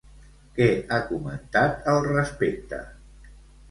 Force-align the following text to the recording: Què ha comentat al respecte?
Què 0.55 0.67
ha 0.95 0.99
comentat 1.13 1.87
al 1.95 2.03
respecte? 2.11 2.85